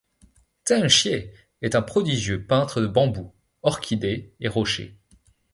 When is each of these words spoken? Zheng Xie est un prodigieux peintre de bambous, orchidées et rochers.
Zheng 0.67 0.87
Xie 0.89 1.29
est 1.61 1.75
un 1.75 1.83
prodigieux 1.83 2.43
peintre 2.47 2.81
de 2.81 2.87
bambous, 2.87 3.35
orchidées 3.61 4.33
et 4.39 4.47
rochers. 4.47 4.97